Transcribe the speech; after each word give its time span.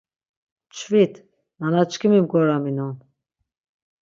Mçvit, 0.71 1.13
nanaçkimi 1.59 2.19
mgoraminon. 2.23 2.93